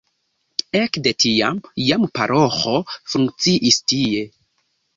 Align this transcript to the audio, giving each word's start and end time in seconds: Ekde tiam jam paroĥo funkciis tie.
Ekde 0.79 1.13
tiam 1.23 1.59
jam 1.89 2.07
paroĥo 2.17 2.75
funkciis 3.15 3.81
tie. 3.93 4.27